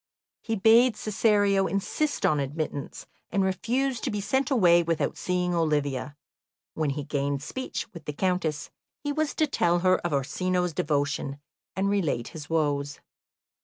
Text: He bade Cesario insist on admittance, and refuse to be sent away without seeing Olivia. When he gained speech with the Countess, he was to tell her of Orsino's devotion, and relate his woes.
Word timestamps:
He 0.41 0.55
bade 0.55 0.95
Cesario 0.97 1.67
insist 1.67 2.25
on 2.25 2.39
admittance, 2.39 3.05
and 3.31 3.43
refuse 3.43 3.99
to 4.01 4.09
be 4.09 4.19
sent 4.19 4.49
away 4.49 4.81
without 4.81 5.15
seeing 5.15 5.53
Olivia. 5.53 6.17
When 6.73 6.89
he 6.89 7.03
gained 7.03 7.43
speech 7.43 7.85
with 7.93 8.05
the 8.05 8.13
Countess, 8.13 8.71
he 9.03 9.11
was 9.11 9.35
to 9.35 9.45
tell 9.45 9.77
her 9.85 9.99
of 9.99 10.11
Orsino's 10.11 10.73
devotion, 10.73 11.39
and 11.75 11.87
relate 11.87 12.29
his 12.29 12.49
woes. 12.49 12.99